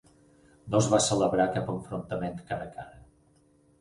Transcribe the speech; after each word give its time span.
No 0.75 0.79
es 0.83 0.87
va 0.93 1.01
celebrar 1.09 1.47
cap 1.57 1.71
enfrontament 1.75 2.43
cara 2.51 2.69
a 2.71 2.77
cara. 2.79 2.99